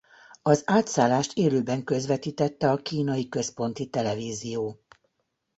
Az 0.41 0.63
átszállást 0.65 1.37
élőben 1.37 1.83
közvetítette 1.83 2.71
a 2.71 2.77
Kínai 2.77 3.29
Központi 3.29 3.89
Televízió. 3.89 4.79